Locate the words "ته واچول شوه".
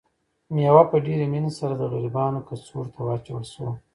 2.93-3.71